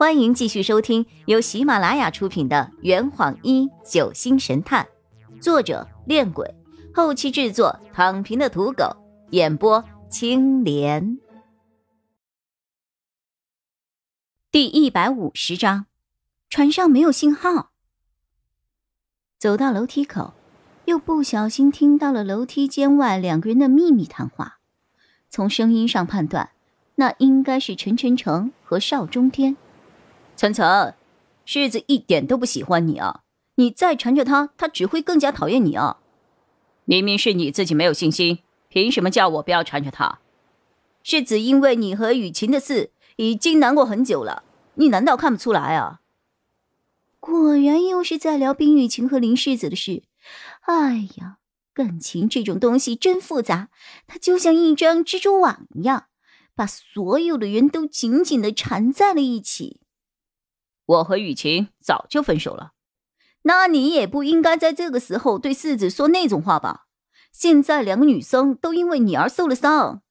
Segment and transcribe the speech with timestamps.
[0.00, 4.88] 欢迎继续收听由喜马拉雅出品的《圆谎一九星神探》，
[5.42, 6.54] 作者：恋鬼，
[6.94, 8.96] 后期制作：躺平的土狗，
[9.32, 11.18] 演播：青莲。
[14.50, 15.84] 第一百五十章，
[16.48, 17.72] 船上没有信号。
[19.38, 20.32] 走到楼梯口，
[20.86, 24.60] 又不小心听到了楼梯间外两个人的秘密谈话。
[25.28, 26.52] 从声音上判断，
[26.94, 29.58] 那应该是陈晨成和邵中天。
[30.40, 30.94] 晨晨，
[31.44, 33.24] 世子一点都不喜欢你啊！
[33.56, 35.98] 你再缠着他，他只会更加讨厌你啊！
[36.86, 38.38] 明明是你自己没有信心，
[38.70, 40.20] 凭什么叫我不要缠着他？
[41.02, 44.44] 世子因为你和雨晴的事已经难过很久了，
[44.76, 46.00] 你难道看不出来啊？
[47.18, 50.04] 果然又是在聊冰雨晴和林世子的事。
[50.62, 51.36] 哎呀，
[51.74, 53.68] 感情这种东西真复杂，
[54.06, 56.04] 它就像一张蜘蛛网一样，
[56.54, 59.80] 把所有的人都紧紧的缠在了一起。
[60.90, 62.72] 我和雨晴早就分手了，
[63.42, 66.86] 那你也不应该在这个时候对世子说那种话吧？
[67.32, 70.02] 现在两个女生都因为你而受了伤，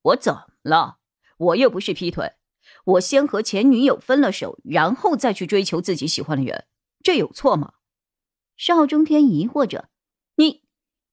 [0.00, 1.00] 我怎么了？
[1.36, 2.32] 我又不是劈腿，
[2.84, 6.64] 我先和前女友分了手，然后再去追求自己喜欢的人，
[7.02, 7.74] 这有错吗？
[8.56, 9.90] 邵中天疑惑着，
[10.36, 10.62] 你，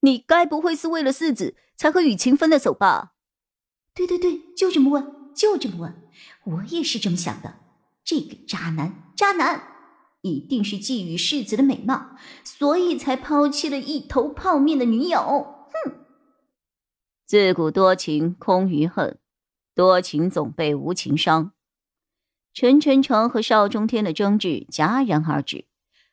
[0.00, 3.14] 你该不会是为了世子才和雨晴分的手吧？
[3.94, 6.02] 对对对，就这么问，就这么问，
[6.44, 7.60] 我也是这么想的。
[8.04, 9.62] 这个渣男，渣男，
[10.20, 12.10] 一定是觊觎世子的美貌，
[12.44, 15.68] 所以才抛弃了一头泡面的女友。
[15.72, 15.92] 哼！
[17.24, 19.18] 自古多情空余恨，
[19.74, 21.52] 多情总被无情伤。
[22.52, 25.64] 陈晨成和邵中天的争执戛然而止，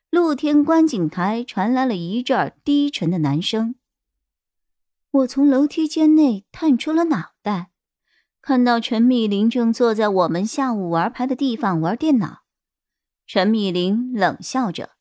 [0.10, 3.76] 露天观景台传来了一阵低沉的男声。
[5.12, 7.72] 我从楼梯间内探出了脑袋。
[8.42, 12.43] 看到陈密林正坐在我们下午玩牌的地方玩电脑，
[13.26, 14.92] 陈密林冷笑着：“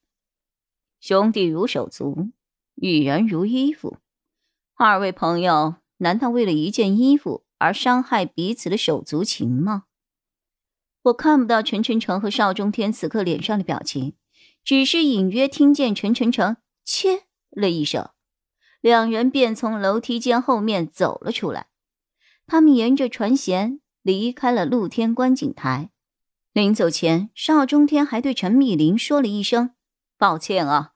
[1.01, 2.31] 兄弟如手足，
[2.75, 3.99] 女人如衣服。
[4.75, 9.85] 二位朋友难道为了一件衣服而伤害彼此的手足情吗？”
[11.03, 14.15] 我看不到陈晨成和邵中天此刻脸上的表情，
[14.63, 18.11] 只是隐约听见陈晨成切了一声，
[18.81, 21.67] 两人便从楼梯间后面走了出来。
[22.47, 25.91] 他们沿着船舷离开了露天观景台，
[26.53, 29.71] 临走前，邵中天还对陈密林说了一声
[30.19, 30.93] ：“抱歉啊。”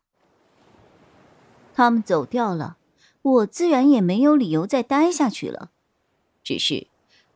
[1.73, 2.77] 他们走掉了，
[3.23, 5.71] 我自然也没有理由再待下去了。
[6.43, 6.89] 只是，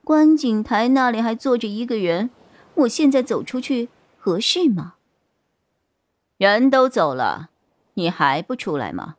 [0.05, 2.29] 观景台那里还坐着一个人，
[2.75, 3.89] 我现在走出去
[4.19, 4.97] 合适吗？
[6.37, 7.49] 人都走了，
[7.95, 9.17] 你还不出来吗？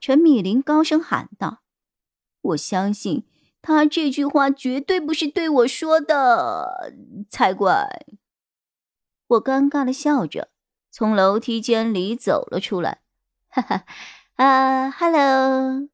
[0.00, 1.60] 陈密林高声喊道
[2.42, 3.24] ：“我相信。”
[3.60, 6.94] 他这句话绝对不是对我说的
[7.28, 8.06] 才怪！
[9.26, 10.50] 我尴尬的笑着，
[10.90, 13.02] 从楼梯间里走了出来。
[13.48, 13.84] 哈哈，
[14.36, 15.88] 啊，hello！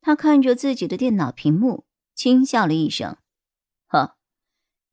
[0.00, 3.16] 他看着自己的电脑屏幕，轻笑了一声。
[3.88, 4.16] 呵，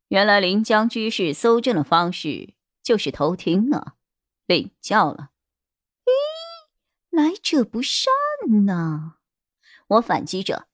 [0.08, 3.96] 原来临江居士搜证的方式就是偷听啊，
[4.48, 5.30] 领教了。
[6.06, 6.12] 咦，
[7.12, 8.12] 来者不善
[8.66, 9.18] 呐！
[9.88, 10.68] 我反击着。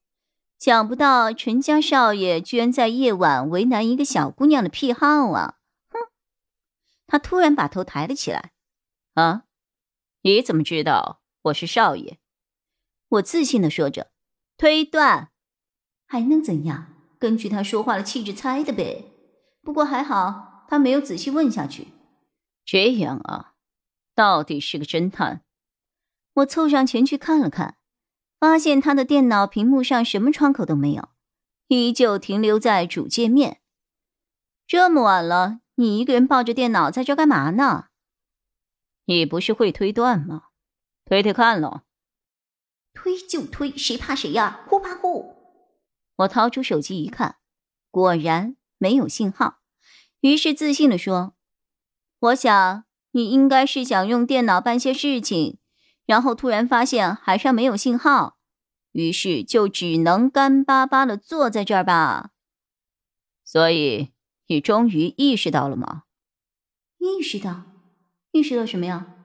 [0.59, 5.55] 想不到陈家少爷居然在夜晚为难一个小姑娘的癖好啊！
[5.89, 5.97] 哼！
[7.07, 8.51] 他突然把头抬了起来。
[9.13, 9.45] 啊，
[10.23, 12.19] 你怎么知道我是少爷？
[13.07, 14.11] 我自信的说着。
[14.57, 15.31] 推断，
[16.05, 16.93] 还能怎样？
[17.17, 19.13] 根据他说话的气质猜的呗。
[19.61, 21.87] 不过还好，他没有仔细问下去。
[22.65, 23.53] 这样啊，
[24.13, 25.45] 到底是个侦探。
[26.33, 27.77] 我凑上前去看了看。
[28.39, 31.09] 发现他的电脑屏幕上什么窗口都没有，
[31.67, 33.59] 依旧停留在主界面。
[34.65, 37.87] 这么晚了，你一个人抱着电脑在这干嘛呢？
[39.05, 40.43] 你不是会推断吗？
[41.03, 41.81] 推推看喽。
[42.93, 44.61] 推就推，谁怕谁呀？
[44.67, 45.35] 呼怕呼！
[46.17, 47.37] 我掏出手机一看，
[47.91, 49.59] 果然没有信号，
[50.21, 51.35] 于是自信的说
[52.19, 55.57] ：“我想你应该是想用电脑办些事情。”
[56.09, 58.39] 然后突然发现海上没有信号，
[58.93, 62.31] 于是就只能干巴巴的坐在这儿吧。
[63.45, 64.09] 所以
[64.47, 66.05] 你终于意识到了吗？
[66.97, 67.61] 意识到？
[68.31, 69.17] 意识到什么呀？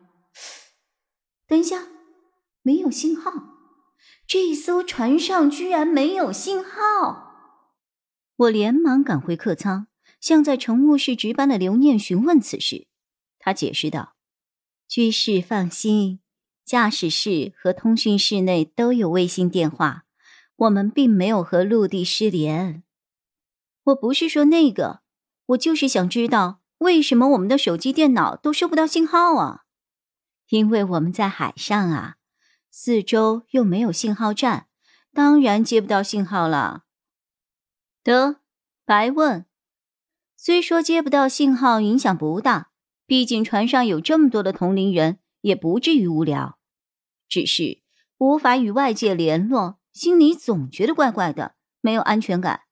[1.46, 1.86] 等一下，
[2.60, 3.32] 没有信号，
[4.26, 7.32] 这艘船上居然没有信号！
[8.36, 9.86] 我连忙赶回客舱，
[10.20, 12.88] 向在乘务室值班的刘念询问此事。
[13.38, 14.16] 他解释道
[14.86, 16.20] ：“居士放心。”
[16.64, 20.04] 驾驶室和通讯室内都有卫星电话，
[20.56, 22.82] 我们并没有和陆地失联。
[23.84, 25.00] 我不是说那个，
[25.46, 29.64] 我就是想知道为什么我们的手机、电脑都收不到信号啊？
[30.48, 32.16] 因为我们在海上啊，
[32.70, 34.68] 四周又没有信号站，
[35.12, 36.84] 当然接不到信号了。
[38.02, 38.36] 得，
[38.86, 39.44] 白问。
[40.36, 42.70] 虽说接不到信号影响不大，
[43.06, 46.58] 毕竟船上有这么多的同龄人，也不至于无聊。
[47.28, 47.82] 只是
[48.16, 52.62] 无法与外界联络，心里总觉得怪怪的，没有安全感。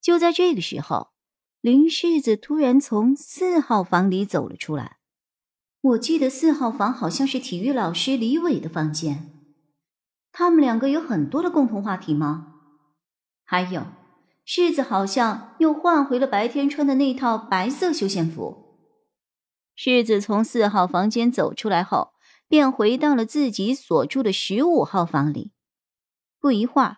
[0.00, 1.10] 就在这个时候，
[1.60, 4.98] 林世子突然从四号房里走了出来。
[5.80, 9.30] 我记得四号房好像是体育老师李伟的房间。
[10.32, 12.54] 他们两个有很多的共同话题吗？
[13.44, 13.86] 还有，
[14.44, 18.67] 世子好像又换回了白天穿的那套白色休闲服。
[19.80, 22.10] 世子从四号房间走出来后。
[22.48, 25.52] 便回到了自己所住的十五号房里。
[26.40, 26.96] 不一会儿，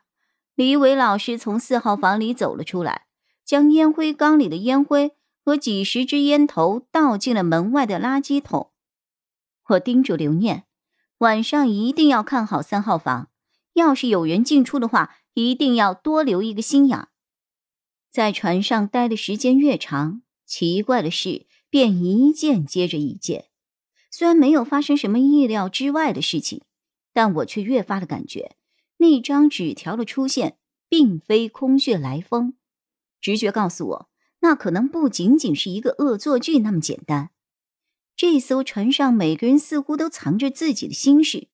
[0.54, 3.06] 李伟老师从四号房里走了出来，
[3.44, 8.70] 将烟灰缸里的烟灰和几十支烟头倒进了门外的垃圾桶。
[9.70, 10.66] 我叮嘱刘念，
[11.18, 13.28] 晚上一定要看好三号房，
[13.72, 17.08] 要是有人进出的话，一定要多留一个心眼。
[18.08, 23.46] 在船上待的时间越长，奇怪的是便一件接着一件。
[24.11, 26.62] 虽然没有发生什么意料之外的事情，
[27.12, 28.56] 但我却越发的感觉
[28.99, 30.58] 那张纸条的出现
[30.88, 32.55] 并非空穴来风。
[33.20, 37.31] 直觉告诉我，那可能不仅仅是一个恶作剧那么简单。
[38.16, 41.49] 这艘船上每个人似乎都藏着自己的心事，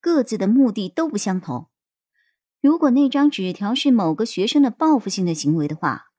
[0.00, 1.68] 各自的目的都不相同。
[2.60, 6.12] 如果那张纸条是某个学生的报复性的行为的话，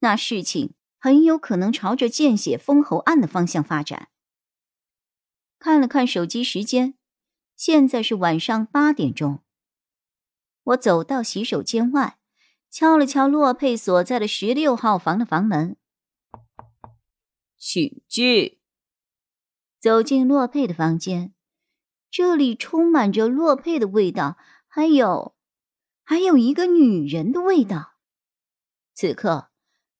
[0.00, 0.72] 那事情
[1.04, 4.08] 很有可能朝着见血封喉案的方向发展。
[5.58, 6.94] 看了看手机时间，
[7.54, 9.40] 现在是晚上八点钟。
[10.62, 12.16] 我走到洗手间外，
[12.70, 15.76] 敲了敲洛佩所在的十六号房的房门，
[17.58, 18.58] 请进。
[19.78, 21.34] 走进洛佩的房间，
[22.10, 25.36] 这里充满着洛佩的味道，还有，
[26.02, 27.96] 还有一个女人的味道。
[28.94, 29.50] 此刻，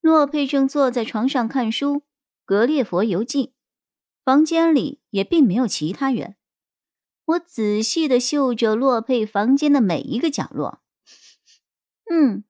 [0.05, 1.95] 洛佩正坐在床上看书，
[2.45, 3.47] 《格列佛游记》。
[4.23, 6.35] 房间里也并没有其他人，
[7.25, 10.83] 我仔细的嗅着洛佩房间的每一个角落。
[12.11, 12.43] 嗯，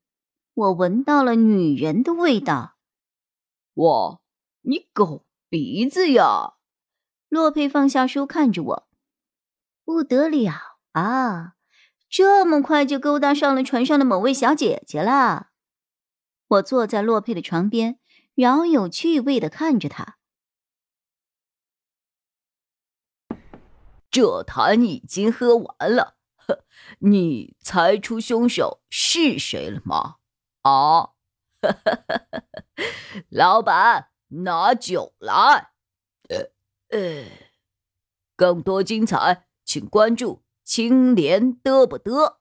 [0.53, 2.75] 我闻到了女人的味道。
[3.75, 4.19] 哇，
[4.63, 6.55] 你狗鼻子呀！
[7.29, 8.87] 洛佩放下书看着我，
[9.85, 10.51] 不得了
[10.91, 11.53] 啊！
[12.09, 15.51] 这么快就勾搭上了船上的某位小姐姐了。
[16.47, 17.99] 我坐在洛佩的床边，
[18.35, 20.17] 饶有趣味的看着他。
[24.11, 26.63] 这坛已经喝完了，呵
[26.99, 30.17] 你猜出凶手是谁了吗？
[30.61, 31.13] 啊，
[33.29, 35.71] 老板，拿酒来。
[36.29, 36.49] 呃
[36.89, 37.25] 呃，
[38.35, 42.37] 更多精彩，请关注青莲嘚不嘚。